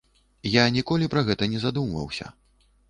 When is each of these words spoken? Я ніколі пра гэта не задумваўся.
Я 0.51 0.63
ніколі 0.77 1.11
пра 1.13 1.25
гэта 1.29 1.51
не 1.53 1.59
задумваўся. 1.67 2.25